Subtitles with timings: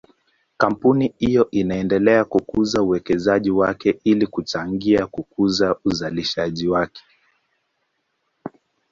[0.57, 7.01] Kampuni hiyo inaendelea kukuza uwekezaji wake ili kuchangia kukuza uzalishaji wake.